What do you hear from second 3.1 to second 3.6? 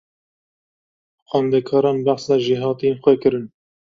kirin.